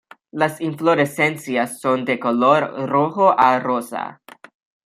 Las 0.31 0.59
inflorescencias 0.61 1.79
son 1.79 2.05
de 2.05 2.19
color 2.19 2.89
rojo 2.89 3.39
a 3.39 3.59
rosa. 3.59 4.19